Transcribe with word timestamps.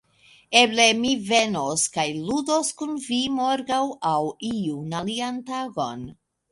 Eble 0.61 0.87
mi 1.01 1.11
venos 1.27 1.83
kaj 1.97 2.07
ludos 2.31 2.73
kun 2.81 2.97
vi 3.05 3.21
morgaŭ 3.37 3.85
aŭ 4.15 4.19
iun 4.55 5.01
alian 5.03 5.41
tagon. 5.55 6.09